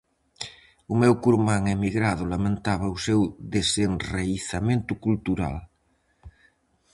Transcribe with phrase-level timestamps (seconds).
[0.91, 3.21] O meu curmán emigrado lamentaba o seu
[3.55, 5.55] desenraizamento cultural.